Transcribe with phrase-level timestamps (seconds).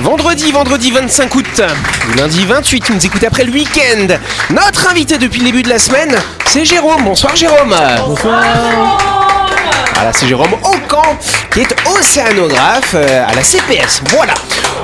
[0.00, 1.62] Vendredi, vendredi 25 août,
[2.16, 4.06] lundi 28, nous écoutez après le week-end.
[4.48, 6.16] Notre invité depuis le début de la semaine,
[6.46, 7.04] c'est Jérôme.
[7.04, 7.76] Bonsoir Jérôme.
[8.06, 8.42] Bonsoir.
[9.94, 11.18] Voilà, c'est Jérôme Aucan
[11.52, 14.00] qui est océanographe euh, à la CPS.
[14.08, 14.32] Voilà.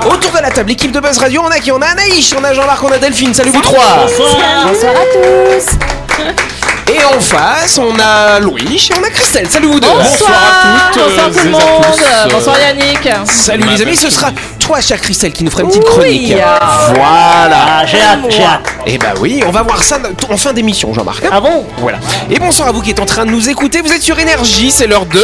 [0.05, 1.71] Autour de la table, l'équipe de Buzz Radio, on a qui?
[1.71, 3.33] On a Anaïs, on a Jean-Marc, on a Delphine.
[3.33, 4.05] Salut vous trois.
[4.05, 6.23] Bonsoir à tous.
[6.89, 9.49] Et en face, on a Louis et on a Christelle.
[9.49, 9.87] Salut vous deux.
[9.89, 11.03] Bonsoir à toutes.
[11.03, 12.31] Bonsoir tout le monde.
[12.31, 13.09] Bonsoir Yannick.
[13.25, 14.31] Salut les amis, ce sera
[14.67, 16.33] toi, chère Christelle, qui nous fera une petite chronique.
[16.33, 17.57] Voilà.
[17.79, 18.67] Ah, j'ai hâte, j'ai hâte.
[18.85, 19.97] Et bah oui, on va voir ça
[20.29, 21.23] en fin d'émission, Jean-Marc.
[21.23, 21.29] hein.
[21.31, 21.65] Ah bon?
[21.77, 21.99] Voilà.
[22.29, 23.79] Et bonsoir à vous qui êtes en train de nous écouter.
[23.81, 25.23] Vous êtes sur Énergie, c'est l'heure de.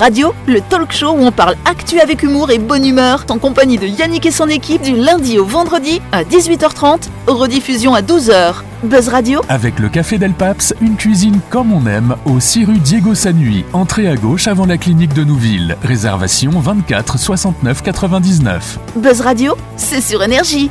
[0.00, 3.76] Radio, le talk show où on parle actu avec humour et bonne humeur, en compagnie
[3.76, 8.54] de Yannick et son équipe du lundi au vendredi à 18h30, rediffusion à 12h.
[8.82, 12.78] Buzz Radio, Avec le Café Del Paps, une cuisine comme on aime, au 6 rue
[12.78, 13.66] Diego Sanui.
[13.74, 15.76] Entrée à gauche avant la clinique de Nouville.
[15.84, 18.78] Réservation 24 69 99.
[18.96, 20.70] Buzz Radio, c'est sur énergie.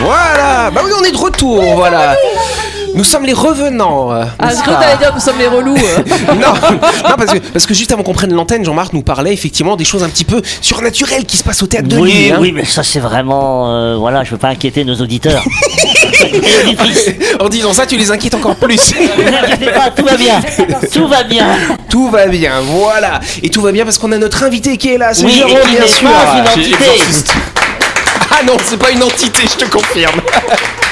[0.00, 0.70] Voilà.
[0.70, 1.62] Bah oui, on est de retour.
[1.76, 2.14] Voilà.
[2.94, 4.12] Nous sommes les revenants.
[4.12, 5.76] euh, Ah, je crois que pas t'allais dire nous sommes les relous.
[5.76, 6.34] euh.
[6.34, 9.74] non, non, parce que, parce que juste avant qu'on prenne l'antenne, Jean-Marc nous parlait effectivement
[9.76, 12.30] des choses un petit peu surnaturelles qui se passent au théâtre de Oui, nuit.
[12.32, 12.36] hein.
[12.40, 13.72] oui, mais ça c'est vraiment...
[13.74, 15.42] euh, voilà, je veux pas inquiéter nos auditeurs.
[17.40, 18.92] En disant ça, tu les inquiètes encore plus.
[18.94, 20.40] Ne pas, tout va bien.
[20.92, 21.46] Tout va bien.
[21.90, 23.20] tout va bien, voilà.
[23.42, 25.54] Et tout va bien parce qu'on a notre invité qui est là, c'est Oui, Jérôme,
[25.68, 26.08] bien sûr.
[26.10, 26.84] pas une entité.
[28.30, 30.20] Ah non, c'est pas une entité, je te confirme.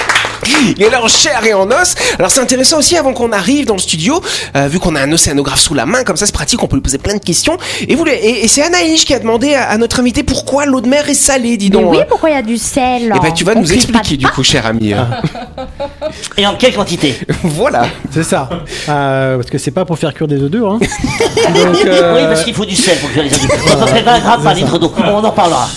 [0.76, 1.94] Il est là en chair et en os.
[2.18, 4.20] Alors c'est intéressant aussi avant qu'on arrive dans le studio,
[4.56, 6.76] euh, vu qu'on a un océanographe sous la main, comme ça c'est pratique, on peut
[6.76, 7.56] lui poser plein de questions.
[7.88, 10.80] Et, vous, et, et c'est Anaïs qui a demandé à, à notre invité pourquoi l'eau
[10.80, 11.92] de mer est salée, dis Mais donc.
[11.92, 14.26] oui, pourquoi il y a du sel Et ben tu vas On nous expliquer du
[14.26, 14.92] coup, cher ami.
[16.36, 17.18] Et en quelle quantité?
[17.42, 17.86] Voilà.
[18.10, 18.48] C'est ça.
[18.88, 20.72] Euh, parce que c'est pas pour faire cuire des œufs durs.
[20.72, 20.78] Hein.
[21.54, 23.72] Donc, euh, Oui, parce qu'il faut du sel pour cuire les œufs.
[23.72, 24.92] À peu près 20 grammes par litre d'eau.
[25.04, 25.68] On en parlera.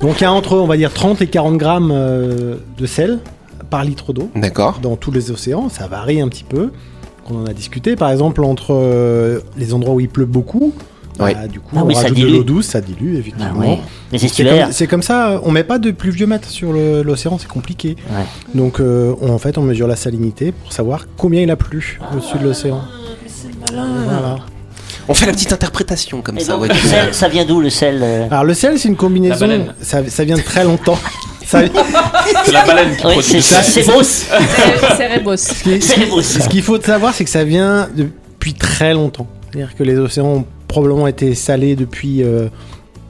[0.00, 3.18] Donc il y a entre, on va dire, 30 et 40 grammes euh, de sel
[3.70, 4.78] par litre d'eau D'accord.
[4.82, 5.68] dans tous les océans.
[5.68, 6.70] Ça varie un petit peu.
[7.30, 7.96] On en a discuté.
[7.96, 10.72] Par exemple, entre euh, les endroits où il pleut beaucoup,
[11.18, 12.36] bah, du coup, Ah on oui, ça rajoute de dilue.
[12.36, 13.52] l'eau douce, ça dilue, Ah effectivement.
[13.58, 13.76] oui.
[14.12, 17.96] Les C'est comme, c'est comme ça, on met pas de pluviomètre sur l'océan, c'est compliqué.
[18.10, 18.24] Ouais.
[18.54, 21.98] Donc euh, on- en fait on mesure la salinité pour savoir combien il a plu
[22.14, 22.80] au-dessus de l'océan.
[23.72, 24.36] Voilà.
[25.08, 26.52] On fait la petite interprétation comme Et ça.
[26.52, 26.68] donc, ouais.
[26.68, 29.74] le sel, ça vient d'où le sel euh Alors le sel c'est une combinaison, baleine.
[29.80, 30.98] ça, ça vient de très longtemps.
[31.46, 31.62] Ça-
[32.44, 34.02] C'est la baleine qui Oui, produit c'est ça, c'est beau.
[34.02, 35.34] C'est beau.
[36.22, 39.26] Ce qu'il faut savoir c'est que ça vient depuis très longtemps.
[39.50, 42.48] C'est-à-dire que les océans ont probablement été salés depuis euh,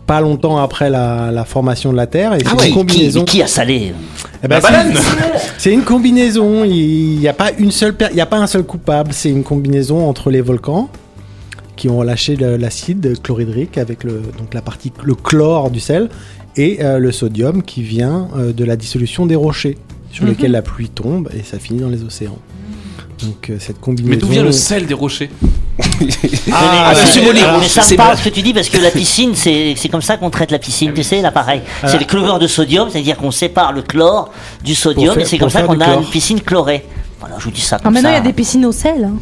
[0.06, 2.32] pas longtemps après la, la formation de la Terre.
[2.34, 3.20] Et Ah c'est ouais, une Qui, combinaison.
[3.20, 3.92] mais qui a salé?
[4.44, 4.94] Eh ben, La c'est- baleine
[5.58, 6.62] C'est une combinaison.
[6.64, 9.10] Il n'y a pas une seule, per- il y a pas un seul coupable.
[9.12, 10.88] C'est une combinaison entre les volcans
[11.78, 16.10] qui ont relâché le- l'acide chlorhydrique avec le, donc la partie le chlore du sel
[16.56, 19.78] et euh, le sodium qui vient euh, de la dissolution des rochers
[20.12, 22.38] sur lesquels la pluie tombe et ça finit dans les océans.
[23.22, 24.10] Donc euh, cette combinaison.
[24.10, 25.30] Mais d'où vient le sel des rochers
[26.52, 26.92] Ah,
[27.24, 29.74] Mollet, mais ça c'est me parle ce que tu dis parce que la piscine, c'est
[29.76, 31.60] c'est comme ça qu'on traite la piscine, tu sais, là pareil.
[31.82, 31.88] Ah.
[31.88, 34.32] C'est le chlorure de sodium, c'est-à-dire qu'on sépare le chlore
[34.64, 36.00] du sodium faire- et c'est comme ça qu'on a chlore.
[36.00, 36.84] une piscine chlorée.
[37.20, 39.04] Voilà, je vous dis ça Ah, comme maintenant, il y a des piscines au sel.
[39.04, 39.14] hein.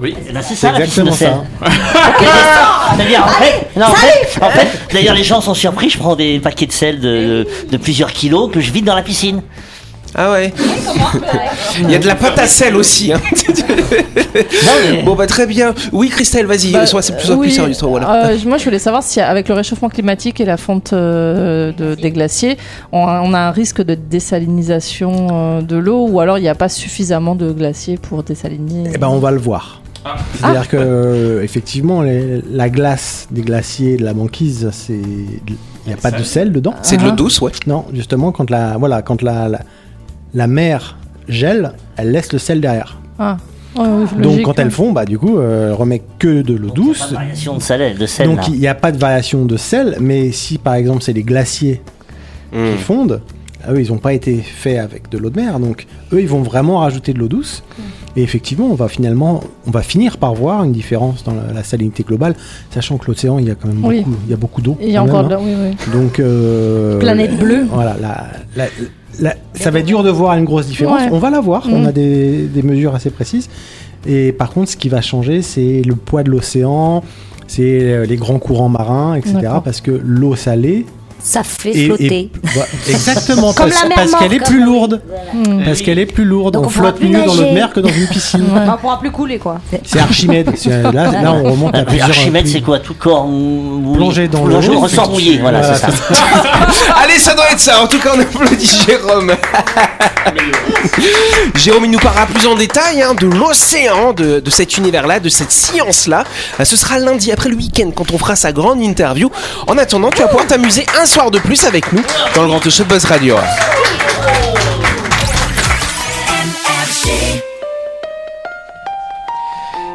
[0.00, 0.14] Oui.
[0.28, 1.68] Eh ben, c'est ça la piscine de exactement sel.
[1.70, 2.96] ça.
[2.96, 5.88] C'est-à-dire, en fait, non, en fait, en fait, d'ailleurs, les gens sont surpris.
[5.90, 7.46] Je prends des paquets de sel de,
[7.80, 9.42] plusieurs kilos que je vide dans la piscine.
[10.16, 10.52] Ah ouais.
[11.80, 13.12] Il y a de la pâte à sel aussi.
[13.12, 13.20] hein.
[15.04, 15.74] Bon bah très bien.
[15.92, 18.26] Oui Christelle, vas-y, Bah, sois, sois plus oui, sérieux toi, voilà.
[18.26, 21.96] euh, moi, je voulais savoir si, avec le réchauffement climatique et la fonte euh, de-
[21.96, 22.58] des glaciers,
[22.92, 26.48] on a, on a un risque de désalinisation euh, de l'eau ou alors il n'y
[26.48, 28.90] a pas suffisamment de glaciers pour désaliner.
[28.94, 29.80] Eh ben on va le voir.
[30.34, 35.92] C'est-à-dire que euh, effectivement les- la glace des glaciers, de la banquise, c'est il n'y
[35.92, 36.74] a pas de sel dedans.
[36.82, 37.52] C'est de l'eau douce, ouais.
[37.66, 39.60] Non, justement quand la voilà quand la, la
[40.34, 40.98] la mer
[41.28, 42.98] gèle, elle laisse le sel derrière.
[43.18, 43.36] Ah.
[43.76, 43.82] Oui,
[44.22, 44.70] Donc quand elle ouais.
[44.70, 47.12] fond, bah du coup, euh, elle remet que de l'eau douce.
[47.12, 48.26] Variation de sel, de sel.
[48.28, 51.24] Donc il n'y a pas de variation de sel, mais si par exemple c'est les
[51.24, 51.80] glaciers
[52.52, 52.70] Hmm.
[52.76, 53.34] qui fondent, ah,
[53.72, 56.42] eux ils n'ont pas été faits avec de l'eau de mer, donc eux ils vont
[56.42, 57.62] vraiment rajouter de l'eau douce.
[58.16, 61.64] Et effectivement, on va finalement, on va finir par voir une différence dans la, la
[61.64, 62.36] salinité globale,
[62.70, 64.02] sachant que l'océan il y a quand même Oui.
[64.02, 64.76] beaucoup, il y a beaucoup d'eau.
[64.80, 65.38] Il y a encore même, de hein.
[65.40, 65.66] la...
[65.68, 65.92] Oui, oui.
[65.92, 67.66] Donc euh, Planète bleue.
[67.72, 68.26] Voilà, la-
[68.56, 68.68] la-
[69.20, 71.00] la- ça va être dur de voir une grosse différence.
[71.02, 71.08] Ouais.
[71.10, 71.86] On va la voir, on Mm.
[71.86, 73.48] a des, des mesures assez précises.
[74.06, 77.02] Et par contre, ce qui va changer, c'est le poids de l'océan,
[77.48, 79.38] c'est euh, les grands courants marins, etc.
[79.64, 80.86] Parce que l'eau salée
[81.26, 82.30] Ça fait Et- et- flotter.
[82.54, 85.00] bah, exactement, Comme parce, qu'elle est plus lourde.
[85.64, 86.52] Parce qu'elle est plus lourde.
[86.52, 87.54] Donc on flotte mieux dans l'autre nager.
[87.54, 88.44] mer que dans une piscine.
[88.54, 89.58] Bah, on pourra plus couler quoi.
[89.86, 90.52] C'est Archimède.
[90.66, 90.90] Là,
[91.22, 92.08] là, on remonte à plusieurs.
[92.10, 92.78] Archimède, c'est quoi?
[92.78, 93.24] Tout corps.
[93.94, 94.80] Plongé dans Plongé, l'eau.
[94.80, 96.22] ressort mouillé, voilà, Voilà, c'est ça.
[97.02, 97.82] Allez, ça doit être ça.
[97.82, 99.32] En tout cas, on applaudit Jérôme.
[101.56, 105.28] Jérôme, il nous parlera plus en détail hein, de l'océan, de, de cet univers-là, de
[105.28, 106.24] cette science-là.
[106.60, 109.30] Euh, Ce sera lundi après le week-end quand on fera sa grande interview.
[109.66, 112.02] En attendant, tu vas pouvoir t'amuser un soir de plus avec nous
[112.34, 113.36] dans le Grand Show Radio.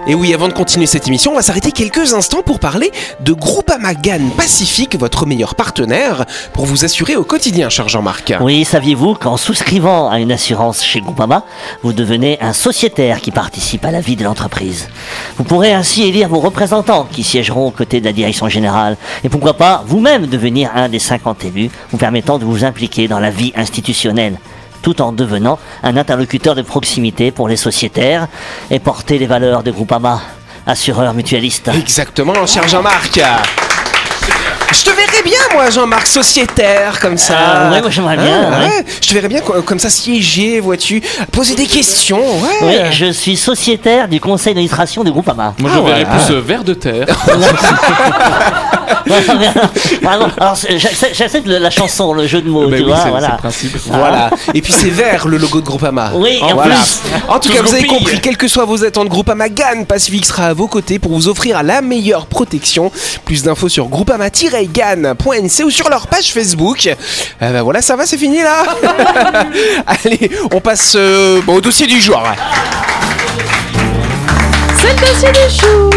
[0.08, 3.34] Et oui, avant de continuer cette émission, on va s'arrêter quelques instants pour parler de
[3.34, 8.34] Groupama GAN Pacifique, votre meilleur partenaire, pour vous assurer au quotidien, cher Jean-Marc.
[8.42, 11.44] Oui, saviez-vous qu'en souscrivant à une assurance chez Groupama,
[11.84, 14.88] vous devenez un sociétaire qui participe à la vie de l'entreprise?
[15.38, 19.30] Vous pourrez ainsi élire vos représentants qui siégeront aux côtés de la direction générale et
[19.30, 23.30] pourquoi pas vous-même devenir un des 50 élus vous permettant de vous impliquer dans la
[23.30, 24.40] vie institutionnelle
[24.82, 28.28] tout en devenant un interlocuteur de proximité pour les sociétaires
[28.72, 30.22] et porter les valeurs de Groupama,
[30.66, 31.70] assureur mutualiste.
[31.74, 33.20] Exactement, cher Jean-Marc.
[34.72, 37.36] Je te verrais bien, moi, Jean-Marc, sociétaire, comme ça.
[37.38, 38.86] Ah, ouais, moi, j'aimerais bien, Ah, ouais.
[39.02, 41.02] Je te verrais bien co- comme ça siéger, vois-tu,
[41.32, 42.20] poser des questions.
[42.40, 42.58] Ouais.
[42.62, 45.54] Oui, je suis sociétaire du conseil d'administration de Groupama.
[45.60, 46.24] Moi, Ah, je verrais voilà.
[46.26, 47.08] plus euh, vers de terre.
[50.08, 50.30] Alors
[50.70, 53.10] j'accepte j'accepte le- la chanson, le jeu de mots, Bah tu oui, vois, c'est c'est
[53.10, 53.30] voilà.
[53.30, 53.76] principe.
[53.88, 54.30] Voilà.
[54.54, 56.12] Et puis c'est vert le logo de Groupama.
[56.14, 56.76] Oui, en voilà.
[56.76, 57.00] plus.
[57.28, 60.46] En tout cas, vous avez compris, quelles que soient vos attentes, Groupama GAN Pacifique sera
[60.48, 62.92] à vos côtés pour vous offrir la meilleure protection.
[63.26, 63.88] Plus d'infos sur
[64.68, 66.88] groupama-gan.nc ou sur leur page Facebook.
[66.88, 66.96] Eh
[67.40, 68.64] ben voilà, ça va, c'est fini là.
[69.88, 72.22] Allez, on passe euh, bon, au dossier du jour.
[74.78, 75.90] C'est le dossier des choux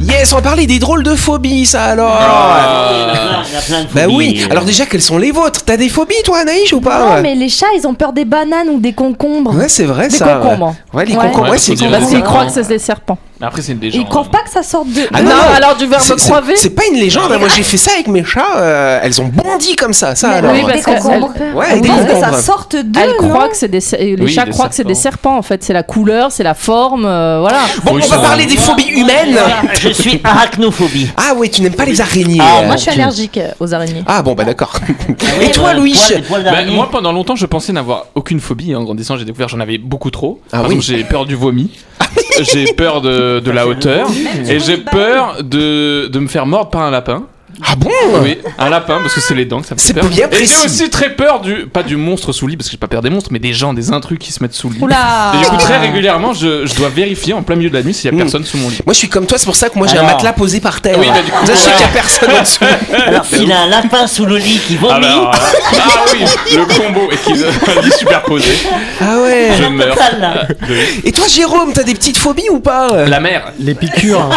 [0.00, 2.16] Yes, on va parler des drôles de phobies, ça alors.
[2.18, 3.42] Ah.
[3.46, 4.50] Il y a plein de Bah oui, euh.
[4.50, 5.64] alors déjà, quelles sont les vôtres?
[5.66, 7.16] T'as des phobies, toi, Anaïs, ou pas?
[7.16, 9.54] Non, mais les chats, ils ont peur des bananes ou des concombres.
[9.54, 10.36] Ouais, c'est vrai Des ça.
[10.42, 10.74] concombres.
[10.94, 11.26] Ouais, les Ouais.
[11.26, 13.18] concombres, ouais, c'est Parce qu'ils croient que c'est des serpents.
[13.40, 14.02] Après, c'est une légende.
[14.02, 15.02] Ils croient pas que ça sorte de.
[15.14, 17.38] Ah non, non, alors du verbe C'est- c'est- pas une légende, hein.
[17.38, 20.52] moi j'ai fait ça avec mes chats, euh, elles ont bondi comme ça, ça alors.
[20.52, 21.32] oui, parce que- concombres.
[21.54, 24.44] Ouais, pensent que ça sorte d'eux, Elle non croit que c'est des les Oui, chats
[24.44, 25.36] des croient que c'est des serpents.
[25.38, 27.60] en fait, c'est la couleur, c'est la forme, euh, voilà.
[27.84, 29.38] Bon, Oui, on va parler des phobies humaines.
[29.80, 31.08] Je suis arachnophobie.
[31.16, 32.38] Ah ouais, tu n'aimes pas les araignées.
[32.40, 32.66] Ah, euh.
[32.66, 34.02] Moi je suis allergique aux araignées.
[34.06, 34.72] Ah bon, bah d'accord.
[35.40, 35.96] Et Ouais, toi, euh, Louis
[36.28, 38.74] Bah, moi, pendant longtemps, je pensais n'avoir aucune phobie.
[38.74, 40.40] En grandissant, j'ai découvert que j'en avais beaucoup trop.
[40.52, 40.76] Ah Par oui.
[40.76, 41.70] exemple, j'ai peur du vomi.
[42.42, 44.08] J'ai peur de, de la hauteur.
[44.48, 47.24] Et j'ai peur de, de me faire mordre par un lapin.
[47.66, 47.90] Ah bon
[48.22, 50.04] Oui, un lapin, parce que c'est les dents que ça fait peur.
[50.04, 52.78] bien Et j'ai aussi très peur du, pas du monstre sous lit, parce que j'ai
[52.78, 54.80] pas peur des monstres, mais des gens, des intrus qui se mettent sous le lit.
[54.82, 57.82] Oula Et du coup, très régulièrement, je, je dois vérifier en plein milieu de la
[57.82, 58.18] nuit s'il y a Mm.
[58.20, 58.78] personne sous mon lit.
[58.86, 60.80] Moi je suis comme toi, c'est pour ça que moi j'ai un matelas posé par
[60.80, 60.96] terre.
[60.98, 61.72] Oui, bah, du coup, je sais ouais.
[61.74, 62.64] qu'il y a personne en dessous.
[63.06, 66.24] Alors, s'il a un lapin sous le lit qui vomit, Alors, ah oui,
[66.56, 68.50] le combo et qui un lit superposé,
[69.00, 69.50] Ah ouais.
[69.58, 69.96] je meurs.
[71.04, 73.06] Et toi, Jérôme, t'as des petites phobies ou pas?
[73.06, 73.52] La mer.
[73.58, 74.28] Les piqûres.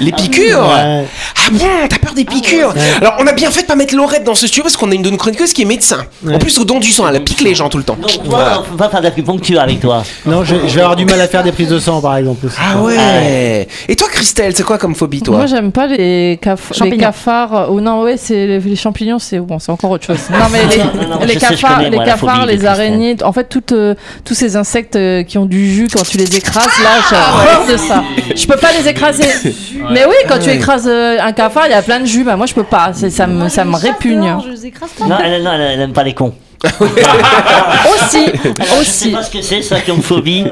[0.00, 1.04] Les piqûres Ouais.
[1.46, 1.58] Ah bon,
[1.88, 4.46] t'as peur des piqûres Alors on a bien fait de pas mettre Laurette dans ce
[4.46, 6.04] studio parce qu'on a une de nos chroniqueuses qui est médecin.
[6.30, 7.96] En plus au don du sang, elle pique les gens tout le temps.
[8.00, 10.02] Donc, toi, on peut pas faire d'acupuncture avec toi.
[10.26, 12.46] Non, je, je vais avoir du mal à faire des prises de sang, par exemple.
[12.46, 12.56] aussi.
[12.60, 16.70] Ah ouais Et toi Christelle, c'est quoi comme phobie toi Moi j'aime pas les, caf-
[16.70, 16.98] les Champignons.
[16.98, 17.66] cafards.
[17.70, 20.18] Oh non, ouais, c'est les, les champignons, c'est bon, c'est encore autre chose.
[20.30, 23.44] Non mais les, Non, non, cafards, connais, les, moi, cafards, phobie les araignées, en fait
[23.48, 26.90] toutes, euh, tous ces insectes euh, qui ont du jus quand tu les écrases, là
[27.10, 28.02] j'ai Ah horreur de ça.
[28.36, 29.24] Je peux pas les écraser.
[29.90, 32.24] Mais oui, quand tu écrases euh, un cafard, il y a plein de jus.
[32.24, 32.90] Bah moi je peux pas.
[32.92, 34.36] C'est- Ça me, ça me répugne.
[34.44, 35.06] Je les écrase pas.
[35.06, 36.34] Non, elle, non, elle, elle aime pas les cons.
[37.94, 39.10] Aussi, Je sais aussi.
[39.10, 40.44] pas ce que c'est, ça ont phobie.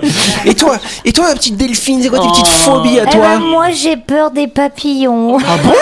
[0.45, 2.33] Et toi Et toi ma petite Delphine, c'est quoi tes Oh.
[2.33, 5.39] petites phobies à Eh toi ben, moi, j'ai peur des papillons.
[5.39, 5.73] Ah bon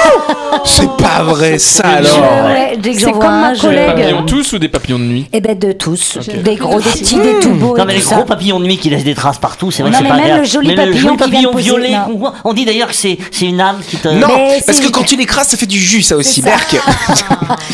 [0.65, 3.87] C'est pas vrai ça alors Ouais, C'est comme un, ma collègue.
[3.87, 6.19] Papillons tous ou des papillons de nuit Eh ben, de tous.
[6.45, 7.77] Des gros, des petits, des tout beaux.
[7.77, 8.23] Non, mais les gros ça.
[8.23, 10.17] papillons de nuit qui laissent des traces partout, c'est vrai Non, que c'est mais pas
[10.17, 10.43] même agréable.
[10.43, 11.97] le joli mais papillon le qui papillon poser, violet,
[12.45, 14.09] on dit d'ailleurs que c'est c'est une âme qui te.
[14.09, 16.43] Non, Mais parce que quand tu l'écrases, ça fait du jus, ça aussi.
[16.43, 16.77] Berk.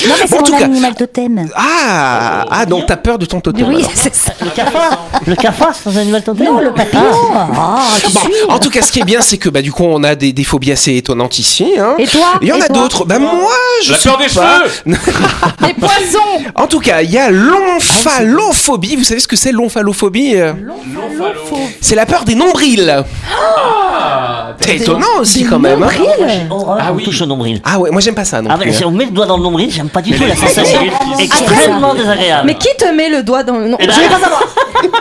[0.06, 1.48] Non, mais c'est mon animal totem.
[1.54, 3.68] Ah, ah, donc t'as peur de ton totem.
[3.68, 3.90] Oui, alors.
[3.94, 4.32] c'est ça.
[4.42, 7.02] Le cafard Le cafard, c'est un animal totem Non, le papillon.
[7.34, 8.32] Ah, tu Bon, suis.
[8.48, 10.32] en tout cas, ce qui est bien, c'est que bah du coup, on a des,
[10.32, 11.72] des phobies assez étonnantes ici.
[11.78, 11.94] Hein.
[11.98, 13.04] Et toi Il y en Et a toi d'autres.
[13.04, 13.32] Bah moi,
[13.82, 14.62] je La peur des pas.
[14.64, 14.96] cheveux
[15.66, 16.44] Les poisons.
[16.54, 18.96] En tout cas, il y a l'omphalophobie.
[18.96, 20.52] Vous savez ce que c'est l'omphalophobie euh
[21.80, 23.04] C'est la peur des nombrils.
[24.60, 25.82] C'est étonnant aussi quand même.
[25.82, 25.88] hein.
[26.50, 27.04] Horreur, Ah on oui.
[27.04, 27.60] touche au nombril.
[27.64, 28.66] Ah ouais, moi j'aime pas ça non Ah, plus.
[28.70, 30.80] mais si on met le doigt dans le nombril, j'aime pas du tout la sensation
[31.18, 32.35] extrêmement désagréable.
[32.44, 33.68] Mais qui te met le doigt dans le.
[33.68, 34.42] Non, Eh ben, je vais pas savoir.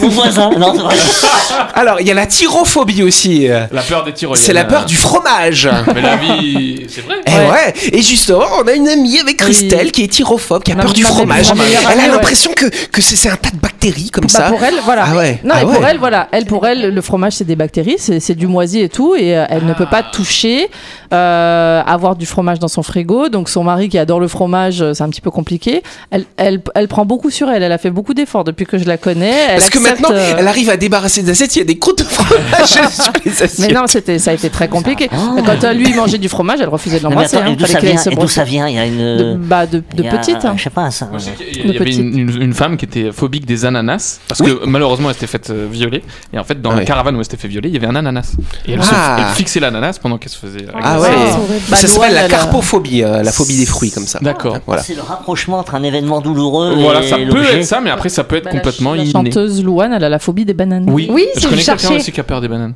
[0.00, 0.50] Mon voisin.
[0.58, 0.94] Non, c'est vrai.
[1.74, 3.46] Alors, il y a la tyrophobie aussi.
[3.48, 4.44] La peur des tyroliennes.
[4.44, 5.68] C'est la peur du fromage.
[5.94, 7.16] Mais la vie, c'est vrai.
[7.26, 7.74] Eh ouais.
[7.92, 11.02] Et justement, on a une amie avec Christelle qui est tyrophobe, qui a peur du
[11.02, 11.52] ma- ma fromage.
[11.92, 12.08] Elle a ouais.
[12.08, 14.42] l'impression que, que c'est un tas de bactéries comme Bah, ça.
[14.44, 15.04] pour elle, voilà.
[15.08, 15.40] Ah ouais.
[15.44, 15.86] Non, Ah et pour ouais.
[15.90, 16.28] elle, voilà.
[16.32, 19.36] Elle, pour elle, le fromage, c'est des bactéries, c'est c'est du moisi et tout, et
[19.36, 20.68] euh, elle ne peut pas toucher,
[21.12, 23.28] euh, avoir du fromage dans son frigo.
[23.28, 25.82] Donc son mari qui adore le fromage, euh, c'est un petit peu compliqué.
[26.10, 27.62] Elle, elle, elle prend beaucoup sur elle.
[27.62, 29.32] Elle a fait beaucoup d'efforts depuis que je la connais.
[29.50, 31.78] Elle Parce que maintenant, euh, elle arrive à débarrasser des assiettes, il y a des
[31.78, 35.08] croûtes de fromage sur les Mais non, c'était, ça a été très compliqué.
[35.12, 35.40] Oh.
[35.44, 37.36] Quand euh, lui il mangeait du fromage, elle refusait de l'embrasser.
[37.36, 37.46] hein.
[37.46, 38.32] et d'où ça vient se Et d'où brosse.
[38.32, 38.68] ça vient?
[38.68, 38.98] Il y a une.
[39.16, 40.44] de, bah, de, de il y a- petite.
[40.44, 40.54] hein.
[40.56, 41.06] Je sais pas, ça.
[41.10, 44.46] Moi, qu'il y avait une, une- une femme qui était phobique des ananas parce Oui.
[44.60, 46.02] que malheureusement elle s'était faite euh, violer
[46.32, 47.86] et en fait dans Ah la caravane où elle s'était fait violer il y avait
[47.86, 48.32] un ananas
[48.66, 49.16] et elle, se- Ah.
[49.18, 51.12] elle fixait l'ananas pendant qu'elle se faisait Ah agresser.
[51.12, 51.76] ouais.
[51.76, 54.18] Ça s'appelle la carpophobie, euh, la phobie des fruits comme ça.
[54.20, 54.58] D'accord.
[54.66, 54.82] Voilà.
[54.82, 58.24] C'est le rapprochement entre un événement douloureux Voilà, ça peut être ça, mais après ça
[58.24, 60.86] peut être La complètement ch- la, chanteuse Louane, elle a la phobie des bananes.
[60.88, 62.74] Oui, Oui, je c'est connais quelqu'un aussi qui a peur des bananes.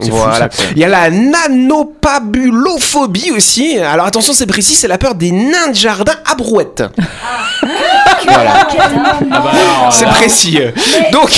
[0.00, 0.08] Fou.
[0.72, 3.78] Il y a la nanopabulophobie aussi.
[3.78, 6.82] Alors attention, c'est précis, c'est la peur des nains de jardin à brouette.
[8.26, 8.68] voilà.
[9.30, 10.58] Ah bah alors, C'est précis.
[11.12, 11.30] Donc,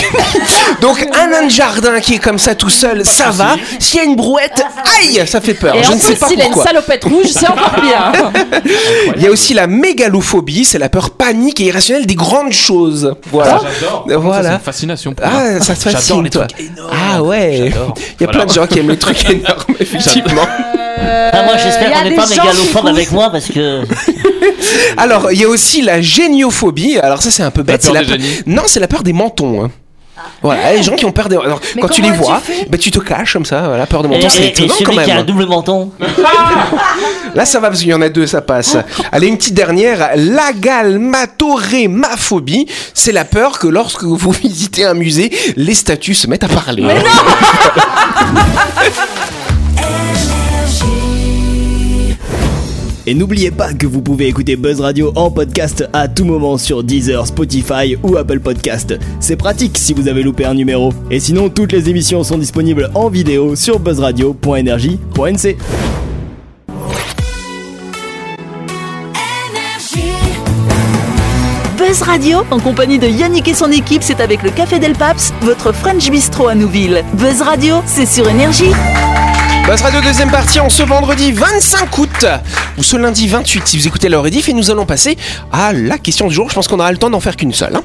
[0.81, 3.57] donc un nain de jardin qui est comme ça tout seul, ça va.
[3.79, 4.63] S'il y a une brouette,
[5.01, 5.75] aïe, ça fait peur.
[5.75, 6.65] Et Je en ne sais plus, pas s'il a une pourquoi.
[6.71, 8.13] salopette rouge, c'est encore pire.
[9.17, 13.15] Il y a aussi la mégalophobie, c'est la peur panique et irrationnelle des grandes choses.
[13.31, 13.61] Voilà.
[13.81, 14.05] J'adore.
[14.21, 14.43] Voilà.
[14.43, 15.15] Ça, C'est une fascination.
[15.15, 15.35] pour moi.
[15.41, 16.47] Ah, ça te J'adore fascine, les toi.
[16.47, 16.91] trucs énormes.
[17.15, 17.71] Ah ouais.
[17.73, 17.95] J'adore.
[18.21, 20.43] Il y a plein de gens qui aiment les trucs énormes, effectivement.
[21.33, 23.83] Ah, moi, j'espère qu'on n'est pas mégalophobe avec moi parce que.
[24.97, 26.99] Alors, il y a aussi la géniophobie.
[26.99, 27.83] Alors ça, c'est un peu bête.
[27.83, 28.41] peur c'est des peur- génies.
[28.47, 29.65] Non, c'est la peur des mentons.
[29.65, 29.71] hein.
[30.43, 31.37] Voilà, les gens qui ont peur des.
[31.37, 33.63] Alors, Mais quand tu les vois, tu bah, tu te caches comme ça.
[33.69, 35.27] Voilà, peur de Et, mentons, c'est et- et étonnant celui quand qui a un même.
[35.27, 35.91] double menton.
[37.35, 38.77] Là, ça va parce qu'il y en a deux, ça passe.
[39.13, 40.11] Allez, une petite dernière.
[40.17, 46.49] L'agalmatorémaphobie, c'est la peur que lorsque vous visitez un musée, les statues se mettent à
[46.49, 46.85] parler.
[53.09, 56.85] Et n'oubliez pas que vous pouvez écouter Buzz Radio en podcast à tout moment sur
[56.85, 58.95] Deezer, Spotify ou Apple Podcast.
[59.19, 60.93] C'est pratique si vous avez loupé un numéro.
[61.11, 65.57] Et sinon, toutes les émissions sont disponibles en vidéo sur buzzradio.energie.nc.
[71.79, 75.33] Buzz Radio, en compagnie de Yannick et son équipe, c'est avec le Café Del Paps,
[75.41, 77.03] votre French Bistro à Nouville.
[77.15, 78.75] Buzz Radio, c'est sur Énergie.
[79.69, 82.27] Buzz Radio deuxième partie en ce vendredi 25 août
[82.79, 85.19] ou ce lundi 28 si vous écoutez leur édif et nous allons passer
[85.53, 86.49] à la question du jour.
[86.49, 87.77] Je pense qu'on aura le temps d'en faire qu'une seule.
[87.77, 87.83] hein.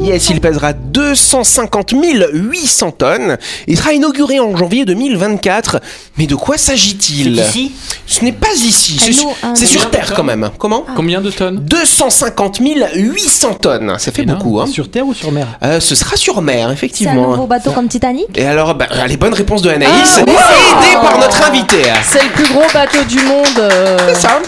[0.00, 1.92] Yes, il pèsera 250
[2.32, 3.36] 800 tonnes.
[3.66, 5.80] Il sera inauguré en janvier 2024.
[6.16, 7.72] Mais de quoi s'agit-il ici?
[8.06, 10.50] Ce n'est pas ici, c'est Ah, sur, ah, c'est Terre quand même.
[10.58, 10.84] Comment?
[10.96, 11.58] Combien de tonnes?
[11.58, 12.58] 250
[12.94, 13.94] 800 tonnes.
[13.98, 14.38] Ça fait Énorme.
[14.38, 14.60] beaucoup.
[14.60, 14.66] Hein.
[14.66, 15.46] Sur terre ou sur mer?
[15.62, 17.30] Euh, ce sera sur mer, C'est un effectivement.
[17.30, 18.26] nouveau bateau comme Titanic?
[18.36, 20.32] Et alors, bah, les bonnes réponses de Anaïs, Ah, oui.
[20.32, 21.82] aidée par notre invité.
[22.04, 23.58] C'est le plus gros bateau du monde.
[23.58, 24.38] euh, C'est ça.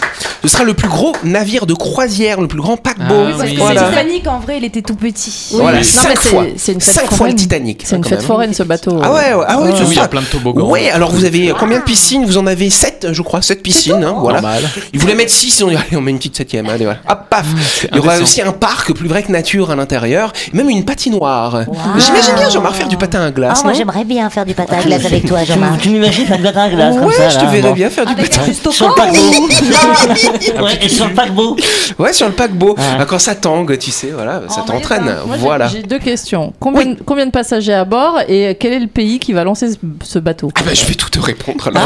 [0.42, 3.04] Ce sera le plus gros navire de croisière, le plus grand paquebot.
[3.11, 3.54] Ah, Parce oui.
[3.57, 3.83] que Voilà.
[3.83, 5.50] le Titanic, en vrai, il était tout petit.
[5.52, 6.45] Voilà, Non, mais cinq c'est- fois.
[6.57, 7.35] c'est une fête Cinq fois le.
[7.35, 7.83] Titanic.
[7.85, 8.26] C'est une quand fête même.
[8.26, 9.00] foraine ce bateau.
[9.02, 10.69] Ah ouais, ouais, ah ouais, Oui, c'est il y a plein de toboggans.
[10.71, 14.02] Oui, alors vous avez combien de piscines Vous en avez 7, je crois, 7 piscines.
[14.04, 14.40] hein, voilà.
[14.40, 14.62] Normal.
[14.92, 16.69] Ils voulaient mettre 6, ils ont dit, allez, on met une petite septième.
[16.69, 17.00] Allez, voilà.
[17.09, 17.47] Hop, paf.
[17.90, 21.64] Il y aura aussi un parc plus vrai que nature à l'intérieur, même une patinoire.
[21.99, 24.76] J'imagine bien Jean-Marc faire du patin à glace, Ah, moi j'aimerais bien faire du patin
[24.78, 25.80] à glace avec toi, Jean-Marc.
[25.80, 28.07] tu m'imagines faire du patin à glace comme Ouais, ça je te verrais bien faire
[28.07, 28.40] du patin.
[28.71, 30.62] Sur le paquebot.
[30.64, 31.57] ouais, et sur le paquebot.
[31.99, 32.75] Ouais, sur le paquebot.
[32.76, 32.83] Ouais.
[32.99, 35.14] Ah, Quand ça tangue, tu sais, voilà, ça En t'entraîne.
[35.30, 35.68] Moi, j'ai- Voilà.
[35.68, 36.52] J'ai deux questions.
[36.60, 39.76] Combien, combien de passagers à bord et quel est le pays qui va lancer ce,
[40.02, 40.50] ce bateau?
[40.56, 41.80] Ah bah je vais tout te répondre là.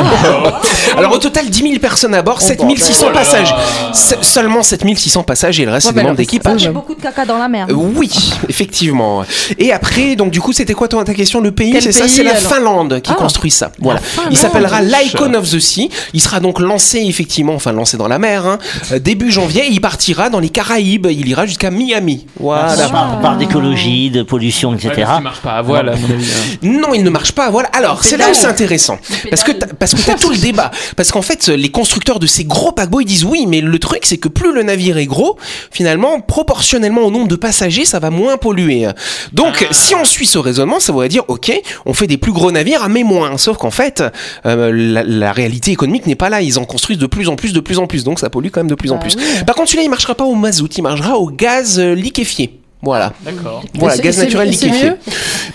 [0.96, 3.54] Alors au total 10 000 personnes à bord, 7600 passages.
[3.92, 6.62] Se- Seulement 7600 passages et le reste Ouais, c'est des membres alors, d'équipage.
[6.62, 7.66] Il y a beaucoup de caca dans la mer.
[7.70, 8.10] Euh, Oui,
[8.48, 9.24] effectivement.
[9.58, 11.40] Et après, donc du coup, c'était quoi ta question?
[11.40, 12.52] Le pays, c'est ça, c'est la alors?
[12.52, 13.16] Finlande qui Ah.
[13.16, 13.70] construit ça.
[13.80, 14.00] Voilà.
[14.30, 15.90] Il s'appellera l'Icon of the Sea.
[16.12, 18.58] Il sera donc lancé effectivement, enfin lancé dans la mer, hein,
[18.92, 19.66] euh, début janvier.
[19.66, 21.06] Et il partira dans les Caraïbes.
[21.10, 22.26] Il ira jusqu'à Miami.
[22.38, 22.88] Voilà.
[22.88, 24.92] Parle, on parle d'écologie, de pollution, Ouais, etc.
[24.96, 26.24] parce qu'il marche pas à voile, à mon avis.
[26.30, 26.56] hein.
[26.62, 27.50] Non, il ne marche pas.
[27.50, 27.68] Voilà.
[27.72, 28.98] Alors, c'est là où c'est intéressant.
[29.30, 30.70] Parce que t'as- parce que t'as tout le débat.
[30.96, 34.00] Parce qu'en fait, les constructeurs de ces gros paquebots, ils disent oui, mais le truc,
[34.04, 35.38] c'est que plus le navire est gros,
[35.70, 38.88] finalement, proportionnellement au nombre de passagers, ça va moins polluer.
[39.32, 41.52] Donc, si on suit ce raisonnement, ça voudrait dire, ok,
[41.86, 43.36] on fait des plus gros navires, mais moins.
[43.38, 44.02] Sauf qu'en fait,
[44.46, 46.40] euh, la, la réalité économique n'est pas là.
[46.40, 48.04] Ils en construisent de plus en plus, de plus en plus.
[48.04, 49.16] Donc, ça pollue quand même de plus en Bah plus.
[49.16, 49.22] oui.
[49.46, 52.60] Par contre, celui-là, il marchera pas au mazout, il marchera au gaz euh, liquéfié.
[52.84, 53.12] Voilà.
[53.22, 53.62] D'accord.
[53.74, 54.92] Voilà, gaz naturel liquéfié.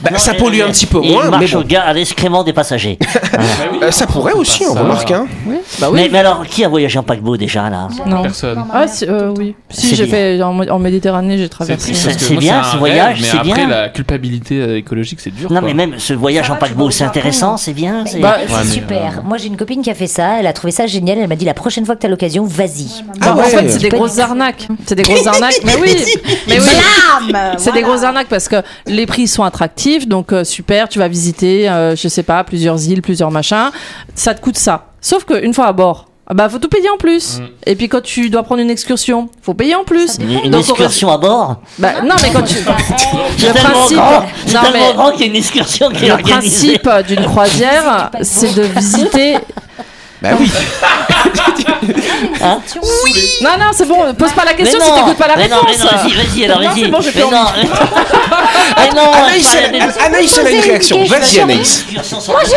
[0.01, 1.59] Bah, ça pollue un petit peu Et il moins, mais marche bon.
[1.59, 2.97] au gars à l'excrément des passagers.
[3.81, 5.11] Euh, ça pourrait aussi, on remarque.
[5.11, 5.25] Hein.
[5.79, 6.01] Bah oui.
[6.03, 8.23] mais, mais alors, qui a voyagé en paquebot déjà là Non.
[8.23, 8.63] Personne.
[8.73, 9.55] Ah, si, euh, oui.
[9.69, 11.93] Si, j'ai fait en, en Méditerranée, j'ai traversé.
[11.93, 13.67] c'est- bien, ce voyage, mais c'est après, bien.
[13.67, 15.51] la culpabilité euh, écologique, c'est dur.
[15.51, 15.67] Non, quoi.
[15.67, 18.03] mais même ce voyage en paquebot, c'est intéressant, c'est bien.
[18.05, 19.17] c'est- Bah, C'est Ouais, mais, super.
[19.19, 20.39] euh, Moi, j'ai une copine qui a fait ça.
[20.39, 21.17] Elle a trouvé ça génial.
[21.19, 22.87] Elle m'a dit la prochaine fois que tu as l'occasion, vas-y.
[23.19, 23.41] Bah, ouais.
[23.41, 24.67] En fait, c'est des grosses arnaques.
[24.85, 25.59] C'est des grosses arnaques.
[25.65, 25.95] Mais oui,
[26.47, 27.33] mais oui.
[27.57, 28.57] C'est des grosses arnaques parce que
[28.87, 30.07] les prix sont attractifs.
[30.07, 33.69] Donc, euh, super, tu vas visiter, je sais pas, plusieurs îles, plusieurs machins.
[34.15, 34.85] Ça te coûte ça.
[35.01, 37.39] Sauf qu'une fois à bord, ah bah, faut tout payer en plus.
[37.65, 40.17] Et puis, quand tu dois prendre une excursion, faut payer en plus.
[40.19, 42.53] Une, une Donc, on va- excursion à bord Bah, non, mais quand tu.
[43.37, 45.89] C'est Le tellement principe- grand, c'est Non, tellement mais- grand qu'il y a une excursion
[45.89, 46.77] qui est Le organisée.
[46.77, 49.37] principe d'une croisière, c'est de visiter.
[50.21, 50.51] Bah oui.
[53.41, 55.61] Non, non, c'est bon, pose pas la question non, si t'écoutes pas la mais non,
[55.61, 55.77] réponse.
[55.79, 56.81] mais non, vas-y, vas-y, alors Non, vas-y.
[56.81, 57.69] c'est bon, j'ai plus non, envie.
[58.77, 61.05] mais non, Anaïs, elle, a une réaction.
[61.05, 61.85] Vas-y, Anaïs.
[62.27, 62.51] Moi, je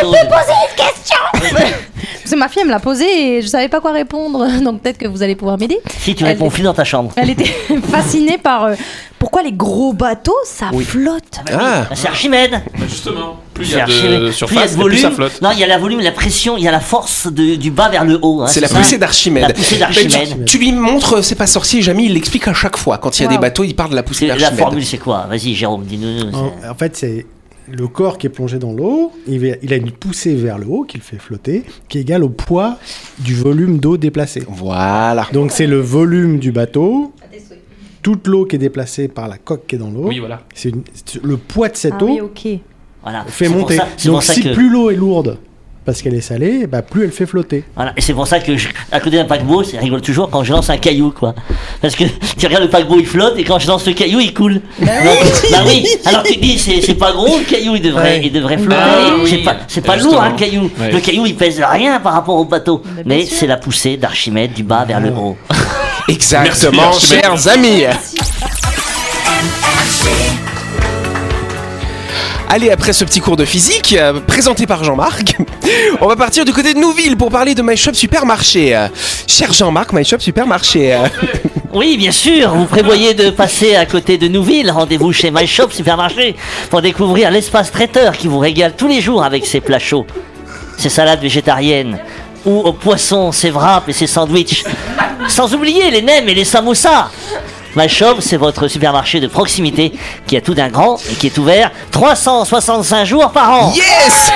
[2.22, 4.46] Parce que ma fille elle me l'a posée et je savais pas quoi répondre.
[4.62, 5.78] Donc peut-être que vous allez pouvoir m'aider.
[6.00, 7.12] Si tu Elle réponds, est- file dans ta chambre.
[7.16, 7.44] Elle était
[7.90, 8.74] fascinée par euh,
[9.18, 11.40] pourquoi les gros bateaux ça flotte.
[11.52, 11.86] Ah.
[11.94, 12.52] C'est Archimède.
[12.52, 14.12] Bah, justement, plus il y C'est a Archimède.
[14.12, 14.98] de Plus il y a surface, de plus volume.
[14.98, 15.42] ça flotte.
[15.42, 17.70] Non, il y a la volume, la pression, il y a la force de- du
[17.70, 18.42] bas vers le haut.
[18.42, 19.42] hein, C'est la ça poussée d'Archimède.
[19.48, 20.44] La poussée Mais d'Archimède.
[20.44, 22.98] Tu, tu lui montres, c'est pas sorcier, Jamie, il l'explique à chaque fois.
[22.98, 24.60] Quand il y a des bateaux, il parle de la poussée C'est- La d'Archimède.
[24.60, 25.26] formule, c'est quoi?
[25.28, 26.30] Vas-y, Jérôme, dis-nous.
[26.34, 27.26] En, en fait, c'est
[27.70, 29.12] le corps qui est plongé dans l'eau.
[29.26, 32.28] Il, a une poussée vers le haut qui le fait flotter, qui est égale au
[32.28, 32.78] poids
[33.18, 34.42] du volume d'eau déplacé.
[34.48, 35.26] Voilà.
[35.32, 37.12] Donc c'est le volume du bateau,
[38.02, 40.08] toute l'eau qui est déplacée par la coque qui est dans l'eau.
[40.08, 40.42] Oui, voilà.
[40.54, 40.72] C'est
[41.22, 42.48] le poids de cette Ah eau oui, ok.
[43.02, 43.24] Voilà.
[43.24, 43.76] fait monter.
[43.76, 44.54] ça- Donc si que.
[44.54, 45.38] plus l'eau est lourde
[45.84, 47.64] parce qu'elle est salée, bah, plus elle fait flotter.
[47.74, 47.92] Voilà.
[47.96, 50.52] Et c'est pour ça que, je- à côté d'un paquebot, c'est rigole toujours quand je
[50.52, 51.34] lance un caillou, quoi.
[51.80, 52.04] Parce que
[52.38, 54.60] tu regardes le paquebot, il flotte, et quand je lance le caillou, il coule.
[54.80, 54.90] Donc,
[55.50, 55.86] bah oui.
[56.04, 58.20] Alors tu te dis, c'est pas gros le caillou, il devrait, Ouais.
[58.24, 58.76] il devrait flotter.
[58.78, 59.44] Ah oui.
[59.68, 60.70] C'est pas, lourd, hein, le caillou.
[60.80, 60.92] Ouais.
[60.92, 62.82] Le caillou, il pèse rien par rapport au bateau.
[62.84, 65.36] bien Mais c'est la poussée d'Archimède du bas vers le haut.
[66.08, 67.84] Exactement, Merci, chers amis.
[72.54, 75.36] Allez, après ce petit cours de physique, euh, présenté par Jean-Marc,
[76.02, 78.76] on va partir du côté de Nouville pour parler de My Shop Supermarché.
[78.76, 78.88] Euh,
[79.26, 80.92] cher Jean-Marc, My Shop Supermarché.
[80.92, 81.08] euh,
[81.72, 84.70] Oui, bien sûr, vous prévoyez de passer à côté de Nouville.
[84.70, 86.36] Rendez-vous chez My Shop Supermarché
[86.68, 90.04] pour découvrir l'espace traiteur qui vous régale tous les jours avec ses plats chauds,
[90.76, 92.00] ses salades végétariennes
[92.44, 94.62] ou au poisson, ses wraps et ses sandwichs.
[95.26, 97.08] Sans oublier les nems et les samoussas.
[97.74, 99.92] My Shop, c'est votre supermarché de proximité
[100.26, 103.72] qui a tout d'un grand et qui est ouvert 365 jours par an.
[103.74, 104.32] Yes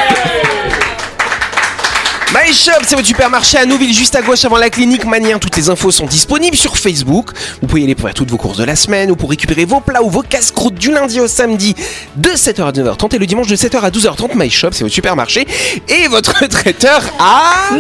[2.35, 5.39] My Shop, c'est votre supermarché à Nouville, juste à gauche avant la clinique Manien.
[5.39, 7.31] Toutes les infos sont disponibles sur Facebook.
[7.61, 9.65] Vous pouvez y aller pour faire toutes vos courses de la semaine ou pour récupérer
[9.65, 11.77] vos plats ou vos casse-croûtes du lundi au samedi
[12.17, 14.31] de 7h à 9h30 et le dimanche de 7h à 12h30.
[14.35, 15.47] My Shop, c'est votre supermarché
[15.89, 17.71] et votre traiteur à...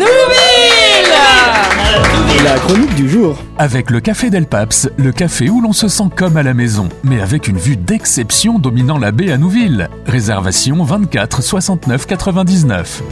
[2.38, 3.42] Et la chronique du jour.
[3.59, 6.88] Avec le Café Del Paps, le café où l'on se sent comme à la maison,
[7.02, 9.88] mais avec une vue d'exception dominant la baie à Nouville.
[10.06, 13.02] Réservation 24 69 99.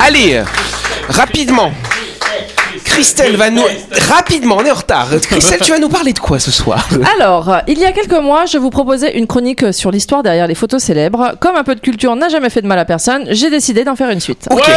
[0.00, 0.42] Allez,
[1.08, 1.72] rapidement.
[2.84, 3.62] Christelle va nous...
[4.08, 5.08] Rapidement, on est en retard.
[5.22, 6.86] Christelle, tu vas nous parler de quoi ce soir?
[7.18, 10.54] Alors, il y a quelques mois, je vous proposais une chronique sur l'histoire derrière les
[10.54, 11.34] photos célèbres.
[11.40, 13.96] Comme un peu de culture n'a jamais fait de mal à personne, j'ai décidé d'en
[13.96, 14.48] faire une suite.
[14.50, 14.70] Ok.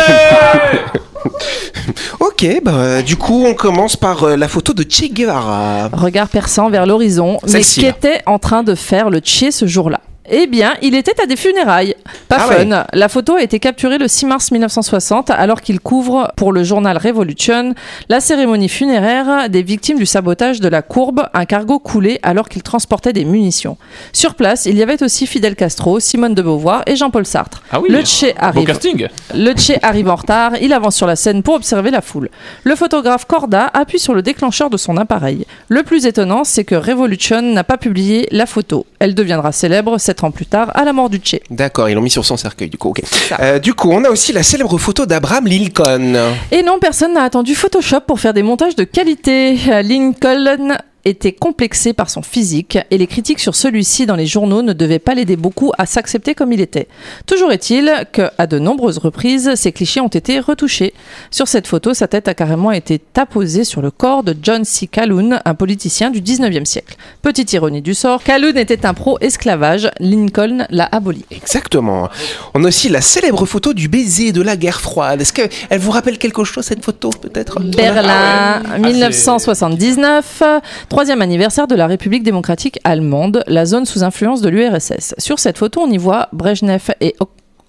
[2.20, 5.90] ok, bah, du coup, on commence par euh, la photo de Che Guevara.
[5.94, 7.66] Regard perçant vers l'horizon, mais là.
[7.76, 11.36] qu'était en train de faire le Tché ce jour-là eh bien, il était à des
[11.36, 11.96] funérailles.
[12.28, 12.70] Pas Ah fun.
[12.72, 12.84] ouais.
[12.94, 16.98] La photo a été capturée le 6 mars 1960 alors qu'il couvre pour le journal
[16.98, 17.74] Revolution
[18.10, 22.64] la cérémonie funéraire des victimes du sabotage de la courbe, un cargo coulé alors qu'il
[22.64, 23.78] transportait des munitions.
[24.14, 27.62] Sur place, il y avait aussi Fidel Castro, Simone de Beauvoir et Jean-Paul Sartre.
[27.72, 27.90] Ah oui.
[27.90, 28.68] Le Tché Beau arrive.
[28.68, 29.08] casting.
[29.36, 32.30] Le Tché arrive en retard, il avance sur la scène pour observer la foule.
[32.64, 35.46] Le photographe Corda appuie sur le déclencheur de son appareil.
[35.68, 38.86] Le plus étonnant, c'est que Revolution n'a pas publié la photo.
[39.00, 41.42] Elle deviendra célèbre ans plus tard à la mort du Tché.
[41.50, 43.02] D'accord, ils l'ont mis sur son cercueil, du coup, ok.
[43.40, 46.16] Euh, du coup, on a aussi la célèbre photo d'Abraham Lincoln.
[46.52, 49.58] Et non, personne n'a attendu Photoshop pour faire des montages de qualité.
[49.84, 54.74] Lincoln était complexé par son physique et les critiques sur celui-ci dans les journaux ne
[54.74, 56.88] devaient pas l'aider beaucoup à s'accepter comme il était.
[57.26, 60.94] Toujours est-il que, à de nombreuses reprises, ces clichés ont été retouchés.
[61.32, 64.88] Sur cette photo, sa tête a carrément été apposée sur le corps de John C.
[64.88, 66.96] Calhoun, un politicien du 19e siècle.
[67.22, 71.26] Petite ironie du sort, Calhoun était un pro-esclavage, Lincoln l'a aboli.
[71.32, 72.10] Exactement.
[72.54, 75.20] On a aussi la célèbre photo du baiser de la guerre froide.
[75.20, 77.60] Est-ce qu'elle vous rappelle quelque chose, cette photo, peut-être?
[77.60, 80.44] Berlin, 1979,
[80.90, 85.16] troisième anniversaire de la République démocratique allemande, la zone sous influence de l'URSS.
[85.18, 87.16] Sur cette photo, on y voit Brejnev et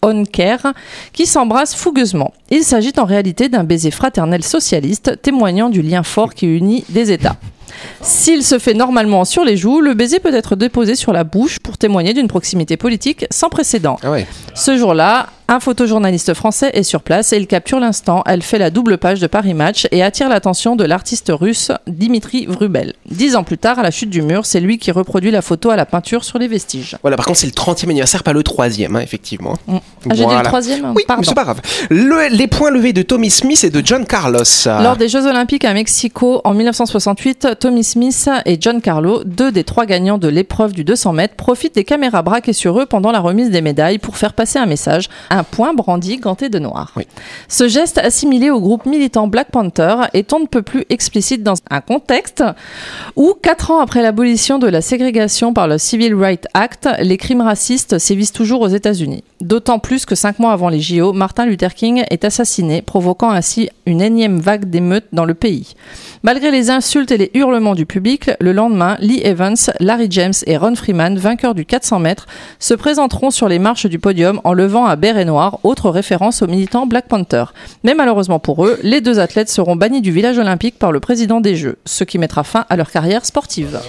[0.02, 0.58] Honker,
[1.12, 2.32] qui s'embrassent fougueusement.
[2.50, 7.12] Il s'agit en réalité d'un baiser fraternel socialiste, témoignant du lien fort qui unit des
[7.12, 7.36] États.
[8.00, 11.58] S'il se fait normalement sur les joues, le baiser peut être déposé sur la bouche
[11.58, 13.96] pour témoigner d'une proximité politique sans précédent.
[14.02, 14.26] Ah ouais.
[14.54, 18.22] Ce jour-là, un photojournaliste français est sur place et il capture l'instant.
[18.26, 22.46] Elle fait la double page de Paris Match et attire l'attention de l'artiste russe Dimitri
[22.46, 22.92] Vrubel.
[23.10, 25.70] Dix ans plus tard, à la chute du mur, c'est lui qui reproduit la photo
[25.70, 26.96] à la peinture sur les vestiges.
[27.02, 29.54] Voilà, par contre, c'est le 30e anniversaire, pas le 3e, hein, effectivement.
[29.68, 29.80] Ah,
[30.14, 31.22] j'ai dit le troisième Oui, Pardon.
[31.22, 31.60] mais c'est pas grave.
[31.90, 34.44] Le- les points levés de Tommy Smith et de John Carlos.
[34.66, 39.64] Lors des Jeux Olympiques à Mexico en 1968, Tommy Smith et John Carlo, deux des
[39.64, 43.20] trois gagnants de l'épreuve du 200 mètres, profitent des caméras braquées sur eux pendant la
[43.20, 46.92] remise des médailles pour faire passer un message, un point brandi ganté de noir.
[46.96, 47.06] Oui.
[47.48, 51.54] Ce geste assimilé au groupe militant Black Panther est on ne peut plus explicite dans
[51.68, 52.42] un contexte
[53.14, 57.42] où, quatre ans après l'abolition de la ségrégation par le Civil Rights Act, les crimes
[57.42, 59.22] racistes sévissent toujours aux États-Unis.
[59.40, 63.70] D'autant plus que cinq mois avant les JO, Martin Luther King est assassiné, provoquant ainsi
[63.86, 65.74] une énième vague d'émeutes dans le pays.
[66.22, 70.58] Malgré les insultes et les hurlements du public, le lendemain, Lee Evans, Larry James et
[70.58, 72.26] Ron Freeman, vainqueurs du 400 mètres,
[72.58, 76.46] se présenteront sur les marches du podium en levant un béret noir, autre référence aux
[76.46, 77.44] militants Black Panther.
[77.82, 81.40] Mais malheureusement pour eux, les deux athlètes seront bannis du village olympique par le président
[81.40, 83.80] des Jeux, ce qui mettra fin à leur carrière sportive.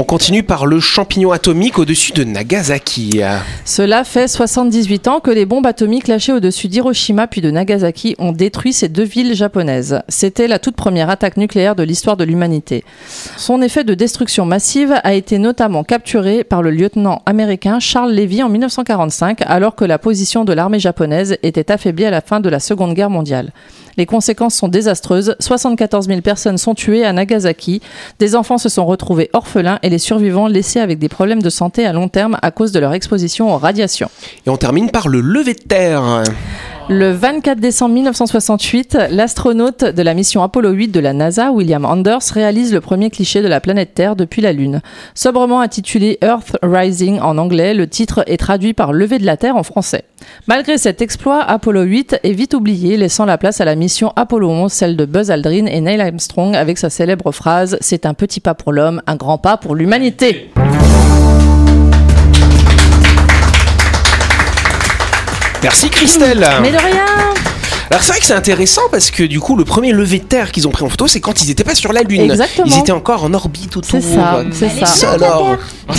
[0.00, 3.20] On continue par le champignon atomique au-dessus de Nagasaki.
[3.64, 8.30] Cela fait 78 ans que les bombes atomiques lâchées au-dessus d'Hiroshima puis de Nagasaki ont
[8.30, 10.00] détruit ces deux villes japonaises.
[10.06, 12.84] C'était la toute première attaque nucléaire de l'histoire de l'humanité.
[13.36, 18.44] Son effet de destruction massive a été notamment capturé par le lieutenant américain Charles Levy
[18.44, 22.48] en 1945 alors que la position de l'armée japonaise était affaiblie à la fin de
[22.48, 23.52] la Seconde Guerre mondiale.
[23.98, 25.34] Les conséquences sont désastreuses.
[25.40, 27.82] 74 000 personnes sont tuées à Nagasaki.
[28.20, 31.92] Des enfants se sont retrouvés orphelins les survivants laissés avec des problèmes de santé à
[31.92, 34.10] long terme à cause de leur exposition aux radiations.
[34.46, 36.22] Et on termine par le lever de terre.
[36.90, 42.22] Le 24 décembre 1968, l'astronaute de la mission Apollo 8 de la NASA, William Anders,
[42.32, 44.80] réalise le premier cliché de la planète Terre depuis la Lune.
[45.14, 49.56] Sobrement intitulé Earth Rising en anglais, le titre est traduit par Lever de la Terre
[49.56, 50.04] en français.
[50.46, 54.48] Malgré cet exploit, Apollo 8 est vite oublié, laissant la place à la mission Apollo
[54.48, 58.40] 11, celle de Buzz Aldrin et Neil Armstrong, avec sa célèbre phrase C'est un petit
[58.40, 60.50] pas pour l'homme, un grand pas pour l'humanité.
[65.62, 66.46] Merci Christelle.
[66.62, 67.04] Mais de rien
[67.90, 70.52] Alors c'est vrai que c'est intéressant parce que du coup le premier lever de terre
[70.52, 72.20] qu'ils ont pris en photo c'est quand ils n'étaient pas sur la Lune.
[72.30, 72.66] Exactement.
[72.66, 73.90] Ils étaient encore en orbite autour.
[73.90, 75.12] C'est ça, c'est ça.
[75.12, 75.56] alors.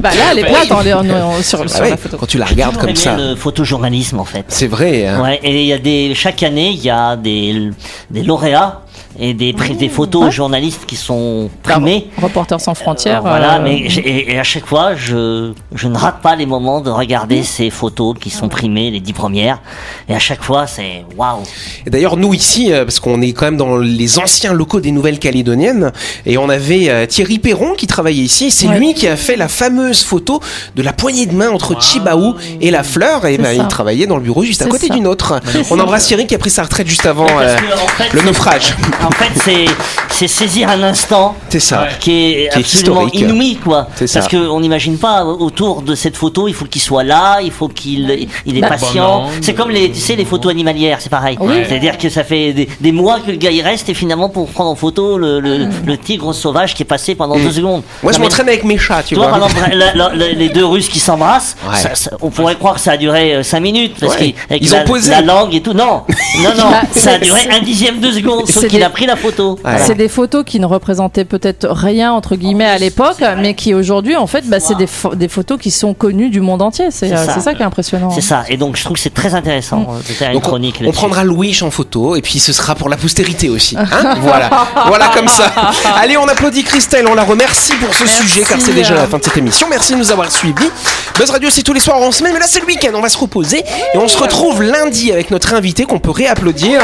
[0.00, 2.16] Bah là, elle est plate en- en- en- sur, Ah sur ouais, la photo.
[2.18, 3.16] Quand tu la regardes comme ça.
[3.16, 4.44] le photojournalisme en fait.
[4.48, 5.06] C'est vrai.
[5.06, 5.22] hein.
[5.22, 7.70] Ouais, et il y a des chaque année il y a des
[8.10, 8.80] des lauréats
[9.20, 12.08] et des des photos journalistes qui sont primés.
[12.20, 13.20] Reporters sans frontières.
[13.22, 16.46] Voilà, euh, mais j'ai- et, et à chaque fois, je, je ne rate pas les
[16.46, 19.60] moments de regarder ces photos qui sont primées, les dix premières.
[20.08, 21.42] Et à chaque fois, c'est waouh.
[21.86, 24.90] Et D'ailleurs, nous ici, euh, parce qu'on est quand même dans les anciens locaux des
[24.92, 25.92] Nouvelles-Calédoniennes,
[26.26, 28.50] et on avait euh, Thierry Perron qui travaillait ici.
[28.50, 28.78] C'est Ouais.
[28.78, 30.40] lui qui a fait la fameuse photo
[30.76, 33.26] de la poignée de main entre Chibaou et la fleur.
[33.26, 33.52] Et ben, ça.
[33.62, 34.94] il travaillait dans le bureau juste à côté ça.
[34.94, 35.40] du nôtre.
[35.52, 37.88] C'est On embrasse Thierry qui a pris sa retraite juste avant Parce euh, que, en
[37.88, 38.74] fait, le naufrage.
[39.10, 39.64] En fait, c'est
[40.08, 41.86] c'est saisir un instant C'est ça.
[41.98, 43.88] qui est Qui absolument inouï, quoi.
[43.94, 44.20] C'est ça.
[44.20, 47.68] Parce qu'on n'imagine pas autour de cette photo, il faut qu'il soit là, il faut
[47.68, 49.22] qu'il il est Bah, patient.
[49.22, 51.38] bon, c'est comme les, tu sais, les photos animalières, c'est pareil.
[51.68, 54.48] C'est-à-dire que ça fait des, des mois que le gars y reste et finalement pour
[54.48, 57.80] prendre en photo le, le, le tigre sauvage qui est passé pendant deux secondes.
[57.80, 58.02] Mm.
[58.02, 59.38] Moi, je Non, m'entraîne avec mes chats, tu vois, vois.
[59.38, 61.76] par exemple, la- la- la- les deux Russes qui s'embrassent, Ouais.
[61.76, 64.34] ça- ça- on pourrait croire que ça a duré 5 minutes parce Ouais.
[64.48, 65.10] qu'avec Ils la, ont posé.
[65.10, 65.72] la langue et tout.
[65.72, 66.02] Non,
[66.42, 69.16] non, non, Bah, ça a duré un dixième de seconde, sauf qu'il a pris la
[69.16, 69.58] photo.
[69.64, 69.78] Ouais.
[69.84, 74.16] C'est des photos qui ne représentaient peut-être rien entre guillemets à l'époque, mais qui aujourd'hui
[74.16, 76.86] en fait, bah, c'est des, pho- des photos qui sont connues du monde entier.
[76.90, 77.34] C'est euh, ça.
[77.34, 78.10] c'est ça qui est impressionnant.
[78.10, 80.82] C'est ça, et donc je trouve que c'est très intéressant de faire une Donc chronique
[80.86, 83.76] on prendra Louis en photo et puis ce sera pour la postérité aussi.
[83.78, 84.50] hein voilà,
[84.86, 85.52] voilà comme ça.
[86.00, 88.22] Allez, on applaudit Christelle, on la remercie pour ce Merci.
[88.22, 89.66] sujet car c'est déjà la fin de cette émission.
[89.70, 90.70] Merci de nous avoir suivis.
[91.18, 93.08] Buzz Radio, c'est tous les soirs en semaine, mais là c'est le week-end, on va
[93.08, 93.58] se reposer
[93.94, 96.80] et on se retrouve lundi avec notre invité qu'on peut réapplaudir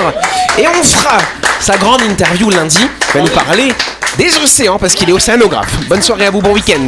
[0.58, 1.18] et on fera
[1.60, 2.78] sa grande interview lundi.
[3.14, 3.72] Va nous parler
[4.18, 5.72] des océans parce qu'il est océanographe.
[5.88, 6.86] Bonne soirée à vous, bon week-end.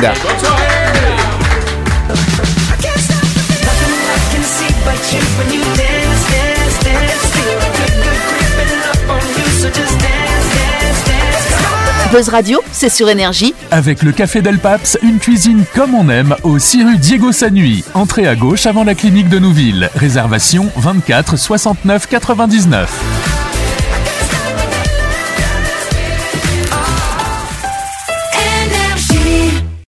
[12.11, 13.55] Buzz Radio, c'est sur énergie.
[13.71, 17.85] Avec le Café Del Paps, une cuisine comme on aime au 6 rue Diego Sanui.
[17.92, 19.90] Entrée à gauche avant la clinique de Nouville.
[19.94, 23.38] Réservation 24 69 99.